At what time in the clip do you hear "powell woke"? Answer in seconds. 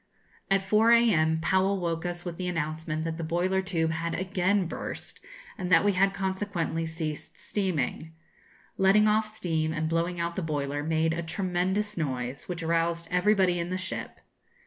1.41-2.07